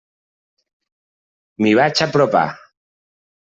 [1.67, 2.45] M'hi vaig apropar.